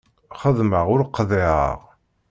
Xeddmeɣ 0.41 0.85
ur 0.93 1.01
qḍiɛeɣ. 1.05 1.79